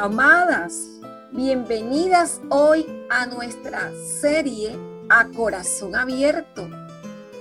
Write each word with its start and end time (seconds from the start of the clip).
Amadas, 0.00 1.00
bienvenidas 1.32 2.40
hoy 2.50 2.86
a 3.10 3.26
nuestra 3.26 3.90
serie 4.20 4.78
A 5.08 5.26
Corazón 5.26 5.96
Abierto 5.96 6.68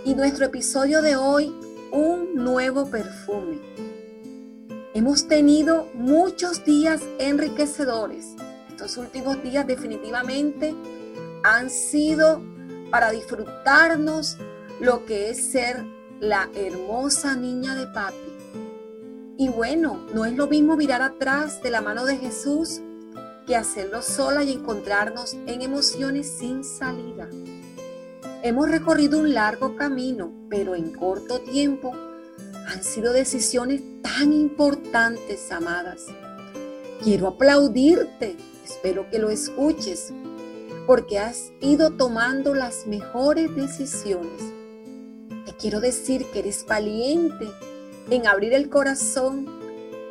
y 0.04 0.16
nuestro 0.16 0.48
episodio 0.48 1.04
de 1.04 1.16
hoy, 1.16 1.56
Un 1.92 2.34
nuevo 2.34 2.90
perfume. 2.90 3.60
Hemos 4.96 5.28
tenido 5.28 5.88
muchos 5.94 6.66
días 6.66 7.04
enriquecedores. 7.20 8.34
Estos 8.70 8.98
últimos 8.98 9.44
días 9.44 9.68
definitivamente 9.68 10.74
han 11.44 11.70
sido 11.70 12.42
para 12.90 13.12
disfrutarnos 13.12 14.36
lo 14.82 15.06
que 15.06 15.30
es 15.30 15.52
ser 15.52 15.86
la 16.20 16.50
hermosa 16.56 17.36
niña 17.36 17.76
de 17.76 17.86
papi 17.86 18.27
y 19.38 19.50
bueno, 19.50 20.00
no 20.14 20.26
es 20.26 20.36
lo 20.36 20.48
mismo 20.48 20.76
mirar 20.76 21.04
atrás 21.04 21.62
de 21.62 21.70
la 21.70 21.82
mano 21.82 22.06
de 22.06 22.18
Jesús 22.18 22.82
que 23.46 23.56
hacerlo 23.56 24.02
sola 24.02 24.44
y 24.44 24.52
encontrarnos 24.52 25.36
en 25.46 25.62
emociones 25.62 26.28
sin 26.28 26.64
salida. 26.64 27.30
Hemos 28.42 28.70
recorrido 28.70 29.20
un 29.20 29.34
largo 29.34 29.76
camino, 29.76 30.32
pero 30.50 30.76
en 30.76 30.92
corto 30.92 31.40
tiempo 31.42 31.94
han 32.68 32.84
sido 32.84 33.14
decisiones 33.14 33.82
tan 34.02 34.34
importantes, 34.34 35.52
amadas. 35.52 36.08
Quiero 37.04 37.28
aplaudirte, 37.28 38.36
espero 38.66 39.08
que 39.10 39.20
lo 39.20 39.30
escuches, 39.30 40.12
porque 40.88 41.20
has 41.20 41.52
ido 41.62 41.92
tomando 41.92 42.56
las 42.56 42.88
mejores 42.88 43.56
decisiones. 43.56 44.42
Te 45.46 45.54
quiero 45.54 45.80
decir 45.80 46.26
que 46.32 46.40
eres 46.40 46.66
valiente 46.66 47.48
en 48.10 48.28
abrir 48.28 48.54
el 48.54 48.70
corazón 48.70 49.46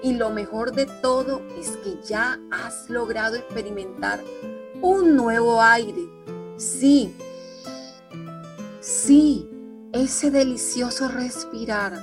y 0.03 0.13
lo 0.13 0.31
mejor 0.31 0.73
de 0.73 0.87
todo 0.87 1.43
es 1.59 1.77
que 1.79 1.99
ya 2.07 2.39
has 2.51 2.89
logrado 2.91 3.37
experimentar 3.37 4.23
un 4.83 5.17
nuevo 5.17 5.63
aire. 5.63 6.09
Sí, 6.57 7.15
sí, 8.81 9.49
ese 9.93 10.31
delicioso 10.31 11.09
respirar. 11.09 11.99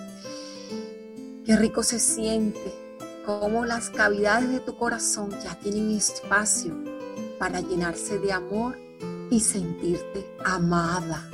Qué 1.45 1.56
rico 1.56 1.84
se 1.84 2.00
siente, 2.00 2.73
como 3.25 3.66
las 3.66 3.90
cavidades 3.90 4.50
de 4.50 4.59
tu 4.59 4.78
corazón 4.78 5.30
ya 5.44 5.58
tienen 5.59 5.92
espacio 5.92 6.73
para 7.38 7.62
llenarse 7.62 8.18
de 8.20 8.31
amor 8.31 8.78
y 9.30 9.40
sentirte 9.40 10.25
amada. 10.46 11.30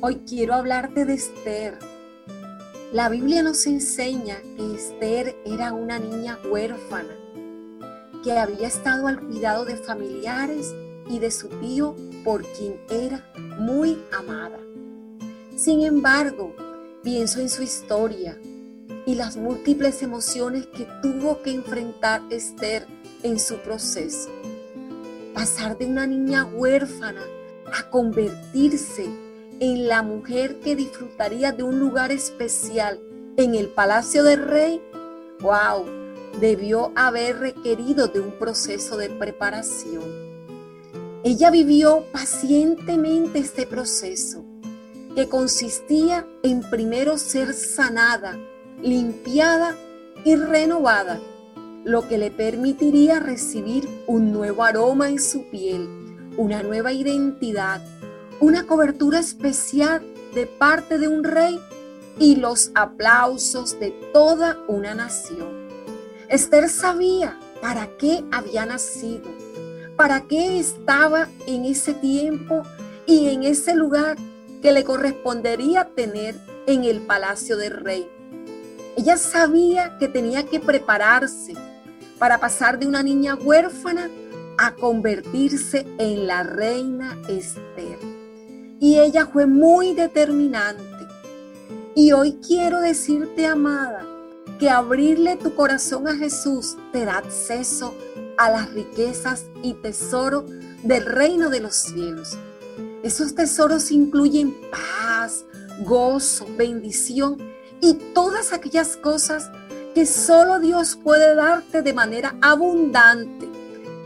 Hoy 0.00 0.22
quiero 0.26 0.54
hablarte 0.54 1.04
de 1.04 1.14
Esther 1.14 1.95
la 2.92 3.08
Biblia 3.08 3.42
nos 3.42 3.66
enseña 3.66 4.36
que 4.56 4.74
Esther 4.74 5.36
era 5.44 5.72
una 5.72 5.98
niña 5.98 6.38
huérfana 6.48 7.16
que 8.22 8.32
había 8.32 8.68
estado 8.68 9.06
al 9.08 9.20
cuidado 9.20 9.64
de 9.64 9.76
familiares 9.76 10.74
y 11.08 11.18
de 11.18 11.30
su 11.30 11.48
tío 11.48 11.94
por 12.24 12.44
quien 12.52 12.80
era 12.88 13.24
muy 13.58 13.98
amada. 14.12 14.58
Sin 15.56 15.82
embargo, 15.82 16.54
pienso 17.02 17.40
en 17.40 17.48
su 17.48 17.62
historia 17.62 18.38
y 19.04 19.14
las 19.14 19.36
múltiples 19.36 20.02
emociones 20.02 20.66
que 20.66 20.88
tuvo 21.02 21.42
que 21.42 21.52
enfrentar 21.52 22.22
Esther 22.30 22.86
en 23.22 23.38
su 23.38 23.56
proceso. 23.58 24.30
Pasar 25.34 25.78
de 25.78 25.86
una 25.86 26.06
niña 26.06 26.44
huérfana 26.44 27.22
a 27.72 27.88
convertirse 27.90 29.04
en 29.04 29.25
la 29.60 30.02
mujer 30.02 30.60
que 30.60 30.76
disfrutaría 30.76 31.52
de 31.52 31.62
un 31.62 31.78
lugar 31.78 32.12
especial 32.12 33.00
en 33.36 33.54
el 33.54 33.68
palacio 33.68 34.22
del 34.22 34.42
rey, 34.42 34.82
wow, 35.40 35.84
debió 36.40 36.92
haber 36.94 37.38
requerido 37.38 38.08
de 38.08 38.20
un 38.20 38.32
proceso 38.32 38.96
de 38.96 39.10
preparación. 39.10 40.04
Ella 41.24 41.50
vivió 41.50 42.04
pacientemente 42.12 43.38
este 43.38 43.66
proceso, 43.66 44.44
que 45.14 45.28
consistía 45.28 46.26
en 46.42 46.60
primero 46.68 47.16
ser 47.16 47.54
sanada, 47.54 48.38
limpiada 48.82 49.74
y 50.24 50.36
renovada, 50.36 51.18
lo 51.84 52.06
que 52.06 52.18
le 52.18 52.30
permitiría 52.30 53.20
recibir 53.20 53.88
un 54.06 54.32
nuevo 54.32 54.64
aroma 54.64 55.08
en 55.08 55.20
su 55.20 55.48
piel, 55.50 55.88
una 56.36 56.62
nueva 56.62 56.92
identidad, 56.92 57.80
una 58.40 58.66
cobertura 58.66 59.18
especial 59.18 60.02
de 60.34 60.46
parte 60.46 60.98
de 60.98 61.08
un 61.08 61.24
rey 61.24 61.58
y 62.18 62.36
los 62.36 62.70
aplausos 62.74 63.78
de 63.78 63.90
toda 64.12 64.58
una 64.68 64.94
nación. 64.94 65.66
Esther 66.28 66.68
sabía 66.68 67.38
para 67.60 67.88
qué 67.96 68.24
había 68.30 68.66
nacido, 68.66 69.30
para 69.96 70.22
qué 70.22 70.58
estaba 70.58 71.28
en 71.46 71.64
ese 71.64 71.94
tiempo 71.94 72.62
y 73.06 73.28
en 73.28 73.44
ese 73.44 73.74
lugar 73.74 74.16
que 74.60 74.72
le 74.72 74.84
correspondería 74.84 75.88
tener 75.94 76.34
en 76.66 76.84
el 76.84 77.00
palacio 77.00 77.56
del 77.56 77.72
rey. 77.72 78.08
Ella 78.96 79.16
sabía 79.16 79.96
que 79.98 80.08
tenía 80.08 80.46
que 80.46 80.58
prepararse 80.58 81.54
para 82.18 82.38
pasar 82.38 82.78
de 82.78 82.86
una 82.86 83.02
niña 83.02 83.34
huérfana 83.34 84.10
a 84.58 84.74
convertirse 84.74 85.86
en 85.98 86.26
la 86.26 86.42
reina 86.42 87.16
Esther 87.28 88.15
y 88.80 88.98
ella 88.98 89.26
fue 89.26 89.46
muy 89.46 89.94
determinante. 89.94 91.06
Y 91.94 92.12
hoy 92.12 92.38
quiero 92.46 92.80
decirte, 92.80 93.46
amada, 93.46 94.04
que 94.58 94.70
abrirle 94.70 95.36
tu 95.36 95.54
corazón 95.54 96.08
a 96.08 96.16
Jesús 96.16 96.76
te 96.92 97.04
da 97.04 97.18
acceso 97.18 97.94
a 98.36 98.50
las 98.50 98.72
riquezas 98.72 99.46
y 99.62 99.74
tesoros 99.74 100.44
del 100.82 101.04
reino 101.04 101.50
de 101.50 101.60
los 101.60 101.74
cielos. 101.74 102.36
Esos 103.02 103.34
tesoros 103.34 103.90
incluyen 103.90 104.54
paz, 104.70 105.44
gozo, 105.84 106.46
bendición 106.56 107.38
y 107.80 107.94
todas 108.14 108.52
aquellas 108.52 108.96
cosas 108.96 109.50
que 109.94 110.06
solo 110.06 110.58
Dios 110.58 110.98
puede 111.02 111.34
darte 111.34 111.82
de 111.82 111.92
manera 111.92 112.34
abundante 112.42 113.48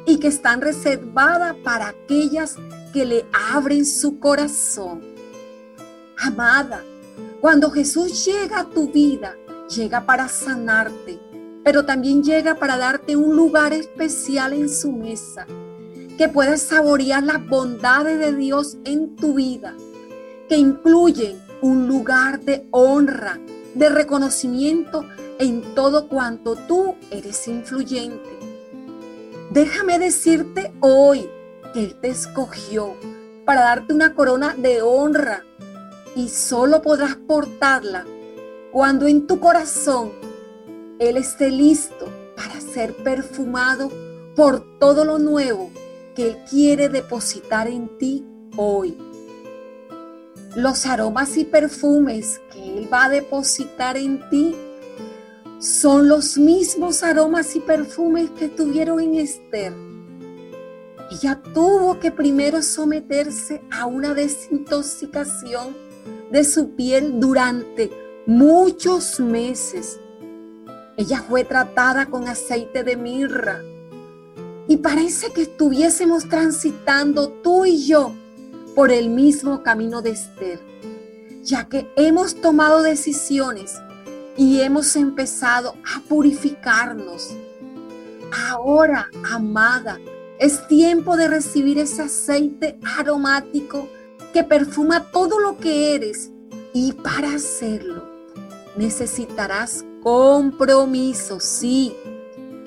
y 0.06 0.18
que 0.18 0.28
están 0.28 0.60
reservadas 0.60 1.56
para 1.64 1.88
aquellas 1.88 2.56
que 2.92 3.04
le 3.04 3.26
abren 3.32 3.84
su 3.86 4.18
corazón. 4.18 5.00
Amada, 6.18 6.82
cuando 7.40 7.70
Jesús 7.70 8.24
llega 8.24 8.60
a 8.60 8.68
tu 8.68 8.90
vida, 8.90 9.36
llega 9.74 10.04
para 10.04 10.28
sanarte, 10.28 11.18
pero 11.64 11.84
también 11.84 12.22
llega 12.22 12.56
para 12.56 12.76
darte 12.76 13.16
un 13.16 13.36
lugar 13.36 13.72
especial 13.72 14.52
en 14.52 14.68
su 14.68 14.92
mesa, 14.92 15.46
que 16.18 16.28
puedas 16.28 16.62
saborear 16.62 17.22
las 17.22 17.46
bondades 17.46 18.18
de 18.18 18.34
Dios 18.34 18.76
en 18.84 19.16
tu 19.16 19.34
vida, 19.34 19.74
que 20.48 20.56
incluyen 20.56 21.40
un 21.62 21.86
lugar 21.86 22.40
de 22.40 22.66
honra, 22.70 23.38
de 23.74 23.88
reconocimiento 23.88 25.04
en 25.38 25.74
todo 25.74 26.08
cuanto 26.08 26.56
tú 26.56 26.96
eres 27.10 27.48
influyente. 27.48 28.28
Déjame 29.50 29.98
decirte 29.98 30.72
hoy 30.80 31.28
Él 31.74 31.94
te 32.00 32.08
escogió 32.08 32.96
para 33.44 33.62
darte 33.62 33.92
una 33.92 34.14
corona 34.14 34.54
de 34.56 34.82
honra 34.82 35.44
y 36.16 36.28
solo 36.28 36.82
podrás 36.82 37.14
portarla 37.14 38.04
cuando 38.72 39.06
en 39.06 39.26
tu 39.26 39.38
corazón 39.38 40.12
Él 40.98 41.16
esté 41.16 41.50
listo 41.50 42.08
para 42.36 42.60
ser 42.60 42.94
perfumado 42.96 43.90
por 44.34 44.78
todo 44.78 45.04
lo 45.04 45.18
nuevo 45.18 45.70
que 46.16 46.28
Él 46.30 46.38
quiere 46.48 46.88
depositar 46.88 47.68
en 47.68 47.96
ti 47.98 48.26
hoy. 48.56 48.98
Los 50.56 50.86
aromas 50.86 51.36
y 51.36 51.44
perfumes 51.44 52.40
que 52.52 52.78
Él 52.78 52.92
va 52.92 53.04
a 53.04 53.10
depositar 53.10 53.96
en 53.96 54.28
ti 54.28 54.56
son 55.60 56.08
los 56.08 56.36
mismos 56.36 57.04
aromas 57.04 57.54
y 57.54 57.60
perfumes 57.60 58.30
que 58.30 58.48
tuvieron 58.48 58.98
en 58.98 59.14
Esther 59.16 59.89
ella 61.20 61.38
tuvo 61.52 62.00
que 62.00 62.10
primero 62.10 62.62
someterse 62.62 63.60
a 63.70 63.84
una 63.84 64.14
desintoxicación 64.14 65.76
de 66.32 66.44
su 66.44 66.70
piel 66.70 67.20
durante 67.20 67.90
muchos 68.24 69.20
meses. 69.20 70.00
Ella 70.96 71.22
fue 71.28 71.44
tratada 71.44 72.06
con 72.06 72.26
aceite 72.26 72.84
de 72.84 72.96
mirra. 72.96 73.60
Y 74.66 74.78
parece 74.78 75.30
que 75.34 75.42
estuviésemos 75.42 76.26
transitando 76.26 77.28
tú 77.28 77.66
y 77.66 77.86
yo 77.86 78.14
por 78.74 78.90
el 78.90 79.10
mismo 79.10 79.62
camino 79.62 80.00
de 80.00 80.12
Esther, 80.12 80.58
ya 81.42 81.68
que 81.68 81.86
hemos 81.96 82.40
tomado 82.40 82.82
decisiones 82.82 83.74
y 84.38 84.62
hemos 84.62 84.96
empezado 84.96 85.74
a 85.94 86.00
purificarnos. 86.08 87.36
Ahora, 88.48 89.10
amada, 89.30 89.98
es 90.40 90.66
tiempo 90.66 91.18
de 91.18 91.28
recibir 91.28 91.78
ese 91.78 92.00
aceite 92.00 92.78
aromático 92.96 93.88
que 94.32 94.42
perfuma 94.42 95.04
todo 95.12 95.38
lo 95.38 95.58
que 95.58 95.94
eres. 95.94 96.30
Y 96.72 96.92
para 96.92 97.34
hacerlo 97.34 98.08
necesitarás 98.74 99.84
compromiso, 100.02 101.40
sí, 101.40 101.94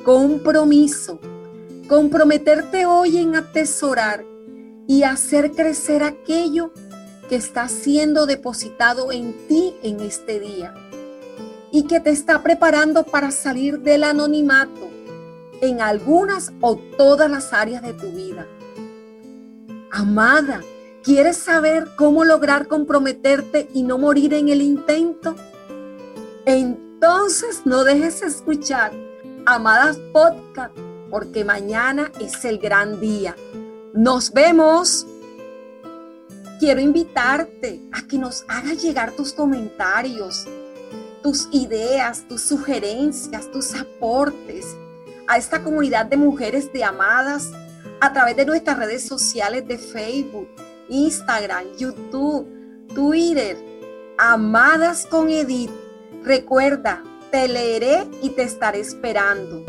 compromiso. 0.05 1.19
Comprometerte 1.87 2.85
hoy 2.85 3.17
en 3.17 3.35
atesorar 3.35 4.23
y 4.87 5.01
hacer 5.03 5.51
crecer 5.51 6.03
aquello 6.03 6.71
que 7.27 7.35
está 7.35 7.67
siendo 7.69 8.27
depositado 8.27 9.11
en 9.11 9.33
ti 9.47 9.73
en 9.81 9.99
este 9.99 10.39
día 10.39 10.75
y 11.71 11.83
que 11.83 11.99
te 11.99 12.11
está 12.11 12.43
preparando 12.43 13.03
para 13.03 13.31
salir 13.31 13.79
del 13.79 14.03
anonimato 14.03 14.92
en 15.63 15.79
algunas 15.79 16.51
o 16.59 16.75
todas 16.75 17.31
las 17.31 17.53
áreas 17.53 17.81
de 17.81 17.93
tu 17.93 18.11
vida. 18.11 18.45
Amada, 19.91 20.61
¿quieres 21.03 21.37
saber 21.37 21.87
cómo 21.95 22.25
lograr 22.25 22.67
comprometerte 22.67 23.69
y 23.73 23.83
no 23.83 23.97
morir 23.97 24.33
en 24.33 24.49
el 24.49 24.61
intento? 24.61 25.35
Entonces 26.45 27.61
no 27.63 27.85
dejes 27.85 28.21
escuchar 28.23 28.91
Amadas 29.45 29.99
Podcast 30.11 30.77
porque 31.09 31.45
mañana 31.45 32.11
es 32.19 32.43
el 32.43 32.57
gran 32.57 32.99
día. 32.99 33.33
Nos 33.93 34.33
vemos. 34.33 35.07
Quiero 36.59 36.81
invitarte 36.81 37.81
a 37.93 38.05
que 38.05 38.17
nos 38.17 38.43
hagas 38.49 38.81
llegar 38.83 39.11
tus 39.13 39.31
comentarios, 39.31 40.45
tus 41.21 41.47
ideas, 41.51 42.25
tus 42.27 42.41
sugerencias, 42.41 43.49
tus 43.51 43.73
aportes 43.75 44.77
a 45.27 45.37
esta 45.37 45.63
comunidad 45.63 46.05
de 46.05 46.17
mujeres 46.17 46.71
de 46.73 46.83
amadas 46.83 47.51
a 48.01 48.11
través 48.11 48.35
de 48.35 48.45
nuestras 48.45 48.77
redes 48.77 49.03
sociales 49.07 49.67
de 49.67 49.77
Facebook, 49.77 50.49
Instagram, 50.89 51.65
YouTube, 51.77 52.47
Twitter, 52.93 53.57
Amadas 54.17 55.07
con 55.07 55.29
Edith. 55.29 55.71
Recuerda, 56.23 57.03
te 57.31 57.47
leeré 57.47 58.07
y 58.21 58.29
te 58.29 58.43
estaré 58.43 58.79
esperando. 58.79 59.65